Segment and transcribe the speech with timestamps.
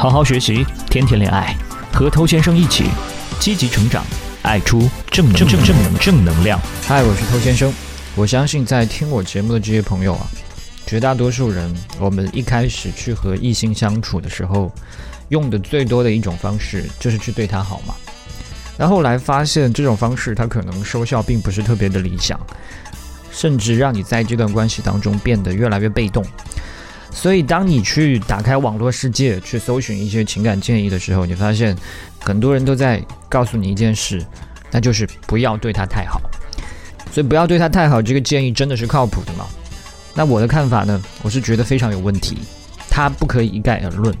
[0.00, 1.54] 好好学习，天天恋爱，
[1.92, 2.84] 和偷先生一起
[3.38, 4.02] 积极成长，
[4.40, 6.58] 爱出正正正正能正能量。
[6.86, 7.70] 嗨，我是偷先生。
[8.16, 10.26] 我相信在听我节目的这些朋友啊，
[10.86, 14.72] 绝大多数人，我们一开始去和异性相处的时候，
[15.28, 17.94] 用的最多的一种方式就是去对他好嘛。
[18.78, 22.40] 然后来发现这种方式，它可能收效并不是特别的理想，
[23.30, 26.24] 甚至让你在这段关系当中变得越来越被动。
[27.12, 31.76] 所以，当你去打开网络世界，去搜寻一些情感建议的时候，你发现
[32.20, 34.24] 很多人都在告诉你一件事，
[34.70, 36.20] 那就是不要对他太好。
[37.12, 39.44] 所以，不要对他太好，这个建议真的是靠谱的吗？
[40.14, 41.00] 那我的看法呢？
[41.22, 42.38] 我是觉得非常有问题，
[42.88, 44.14] 它不可以一概而论。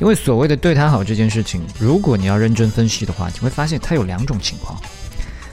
[0.00, 4.78] 因为所谓的对他好这件事情，如果你要认真分析的话，你会发现它有两种情况。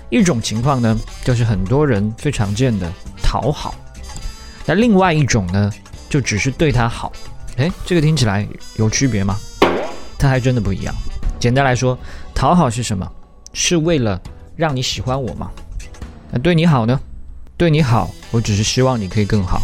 [0.09, 2.91] 一种情况呢，就是很多人最常见的
[3.23, 3.73] 讨好；
[4.65, 5.71] 那另外一种呢，
[6.09, 7.11] 就只是对他好。
[7.57, 9.37] 诶，这个听起来有区别吗？
[10.17, 10.93] 它还真的不一样。
[11.39, 11.97] 简单来说，
[12.33, 13.09] 讨好是什么？
[13.53, 14.19] 是为了
[14.55, 15.49] 让你喜欢我吗？
[16.31, 16.99] 那对你好呢？
[17.57, 19.61] 对你好，我只是希望你可以更好。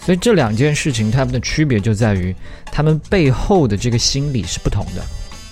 [0.00, 2.34] 所以这两件事情，它们的区别就在于，
[2.66, 5.02] 他们背后的这个心理是不同的。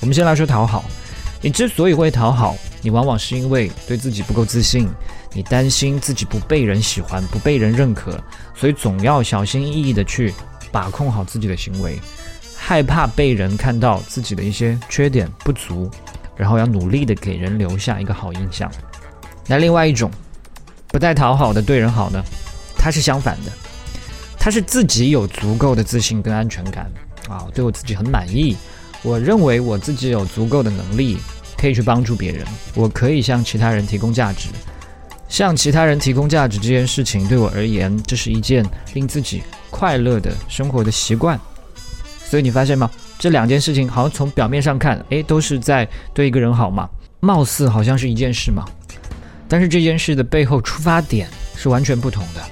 [0.01, 0.85] 我们先来说讨好，
[1.43, 4.89] 你之所以会讨好，你往往是因为对自己不够自信，
[5.33, 8.19] 你担心自己不被人喜欢、不被人认可，
[8.55, 10.33] 所以总要小心翼翼的去
[10.73, 11.99] 把控好自己的行为，
[12.57, 15.91] 害怕被人看到自己的一些缺点不足，
[16.37, 18.71] 然后要努力的给人留下一个好印象。
[19.47, 20.11] 那另外一种
[20.89, 22.23] 不太讨好的对人好呢，
[22.77, 23.53] 它是相反的。
[24.41, 26.91] 他是自己有足够的自信跟安全感
[27.29, 28.57] 啊，对我自己很满意。
[29.03, 31.19] 我认为我自己有足够的能力，
[31.59, 32.47] 可以去帮助别人。
[32.75, 34.49] 我可以向其他人提供价值，
[35.29, 41.39] 向其他人提供价值这件事情对我而言，这是一件令自己快乐的生活的习惯。
[42.25, 42.91] 所以你发现吗？
[43.19, 46.89] 这两件事情好像从表面上看，诶，都是在对一个人好嘛，
[47.21, 48.65] 貌似好像是一件事嘛。
[49.49, 52.43] 但是这件事的背后出发点是完全不同的。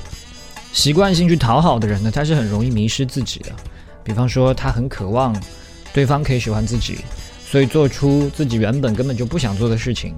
[0.72, 3.52] 习惯性去讨好的人呢，他是很容易迷失自己的。
[4.02, 5.34] 比方说，他很渴望
[5.92, 6.98] 对方可以喜欢自己，
[7.48, 10.12] 所以做出自己原本根本就不想做的事情。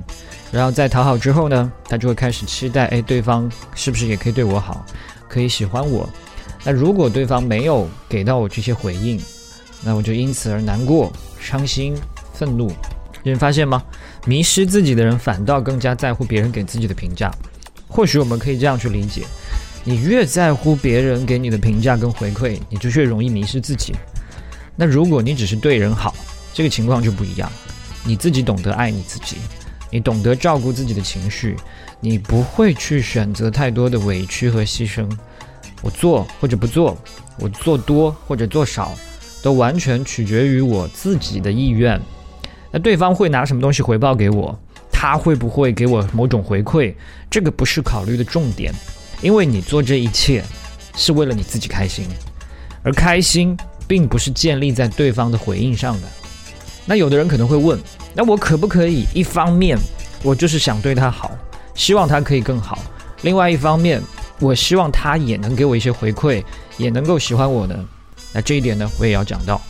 [0.51, 4.85] 然后在讨好之后呢，他就会开始期待，哎，对方是不是也可以对我好，
[5.29, 6.09] 可以喜欢我？
[6.65, 9.21] 那如果对方没有给到我这些回应，
[9.85, 11.95] 那我就因此而难过、伤心、
[12.33, 12.73] 愤怒。
[13.23, 13.83] 你发现吗？
[14.25, 17.31] 迷失自己的人反倒更加在乎别人给自己的评价。
[17.87, 19.25] 或许我们可以这样去理解。
[19.85, 23.95] 你越在乎别人给你的评价跟回馈，你就越容易迷失自己。
[24.77, 26.15] 那如果你只是对人好，
[26.59, 27.49] 这个情况就不一样。
[28.05, 29.37] 你自己懂得爱你自己，
[29.93, 31.57] 你懂得照顾自己的情绪，
[32.01, 35.09] 你不会去选择太多的委屈和牺牲。
[35.83, 36.99] 我做或者不做，
[37.39, 38.93] 我做多或者做少，
[39.41, 42.01] 都完全取决于我自己的意愿。
[42.73, 44.59] 那对方会拿什么东西回报给我？
[44.91, 46.93] 他会不会给我某种回馈？
[47.31, 48.75] 这个不是考虑的重点。
[49.23, 50.43] 因为你做这一切
[50.97, 52.09] 是为了你自己开心，
[52.83, 56.09] 而开心并不是建立在对方的回应上的。
[56.89, 57.79] 那有的人可能会问：
[58.15, 59.77] 那我可不可以一方面
[60.23, 61.31] 我就是想对他好，
[61.75, 62.79] 希望他可以更好；
[63.21, 64.03] 另外一方面，
[64.41, 66.43] 我希望他也能给我一些回馈，
[66.79, 67.79] 也能够喜欢我呢？
[68.33, 69.61] 那这一点呢，我也要讲到。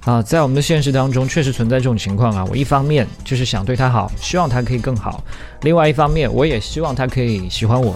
[0.00, 2.44] 啊，在我们的现实当中，确实存在这种情况啊。
[2.50, 5.22] 我一方面就是想对他好，希望他可以更好；
[5.60, 7.94] 另外一方面，我也希望他可以喜欢我。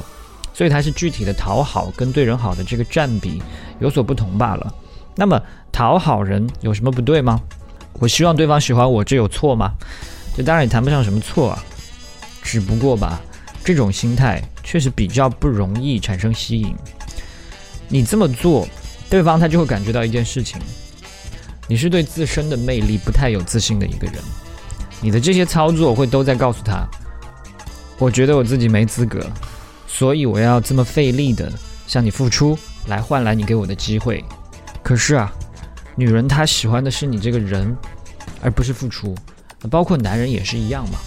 [0.55, 3.43] 所以它是具体的讨好跟对人好的这个占比
[3.81, 4.75] 有所不同罢了。
[5.17, 5.41] 那么
[5.73, 7.41] 讨好人有什么不对吗？
[8.01, 9.73] 我希望对方喜欢我，这有错吗？
[10.37, 11.65] 这当然也谈不上什么错啊。
[12.43, 13.21] 只不过吧，
[13.65, 16.75] 这种心态确实比较不容易产生吸引。
[17.89, 18.67] 你这么做，
[19.09, 20.61] 对方他就会感觉到一件事情：
[21.69, 24.17] 你是对自身的魅力不太有自信的一个人。
[25.01, 26.87] 你的这些操作会都在告诉他，
[27.99, 29.25] 我觉得我自己没资格。
[29.87, 31.53] 所以我要这么费力的
[31.87, 34.25] 向你付出，来换来你给我的机会。
[34.83, 35.31] 可是啊，
[35.97, 37.77] 女人她喜欢的是你这个人，
[38.41, 39.15] 而不是付出。
[39.71, 40.99] 包括男人也是一样嘛。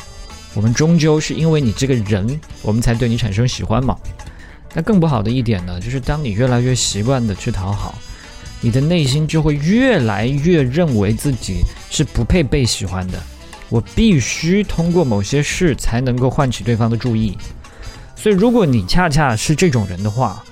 [0.53, 3.97] 我们终究是因为你这个人，我们才对你产生喜欢嘛。
[4.73, 7.95] 那更不好的一点呢，就是当你越来越习惯的去讨好，
[8.61, 13.21] 你的内心就会越来越认为自己是不配被喜欢的。
[13.69, 17.37] 我必须通过某些事才能够唤起对方的注意。
[18.15, 20.43] 所以，如果你恰恰是这种人的话，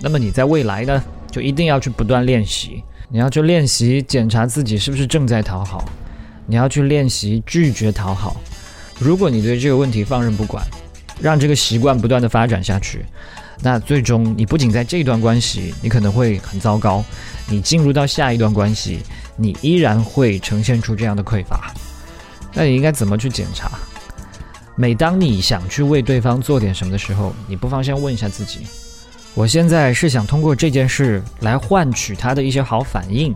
[0.00, 2.82] 那么你在未来呢，就一定要去不断练习。
[3.10, 5.82] 你要去练习检查自己是不是正在讨好，
[6.46, 8.36] 你要去练习拒绝讨好。
[8.98, 10.62] 如果你对这个问题放任不管，
[11.18, 13.06] 让这个习惯不断的发展下去，
[13.62, 17.02] 那最终你不仅在这段关系你可能会很糟糕，
[17.48, 18.98] 你进入到下一段关系，
[19.36, 21.72] 你依然会呈现出这样的匮乏。
[22.52, 23.70] 那你应该怎么去检查？
[24.76, 28.66] 每当你想去为对方做点什么的时候，你不妨先问一下自己：
[29.38, 33.32] 我现在是想通过这件事来换取他的一些好反应，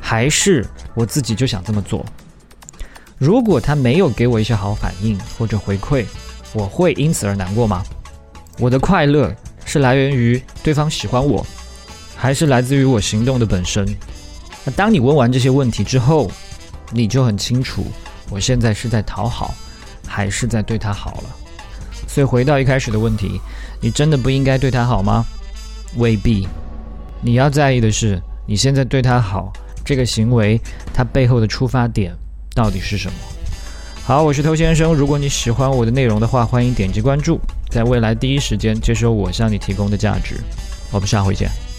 [0.00, 0.66] 还是
[0.96, 2.04] 我自己就想这么做？
[3.18, 6.04] 如果他没有给我一些好反应或者回馈，
[6.52, 7.84] 我会因此而难过吗？
[8.58, 9.32] 我的快乐
[9.64, 11.46] 是来源于对方喜欢我，
[12.16, 13.86] 还是来自于我行动的本身？
[14.64, 16.28] 那当你问完这些问题之后，
[16.90, 17.86] 你就很清楚，
[18.28, 19.54] 我现在是在讨好。
[20.04, 21.36] 还是在对他好了，
[22.12, 23.40] 所以回到一开始的问题，
[23.80, 25.24] 你真的不应该对他好吗？
[25.96, 26.46] 未必。
[27.22, 29.50] 你要在意的是，你现在对他好
[29.82, 30.60] 这个行为，
[30.92, 32.14] 它背后的出发点
[32.54, 33.14] 到底是什么？
[34.04, 34.92] 好，我是偷先生。
[34.92, 40.36] 如果你喜欢我的内容的话，欢迎点击关注，在未来第一时间接收我向你提供的价值。
[40.90, 41.71] 我们下回见。